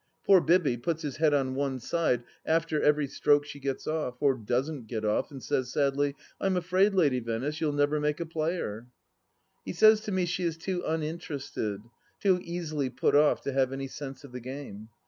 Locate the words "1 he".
8.77-9.73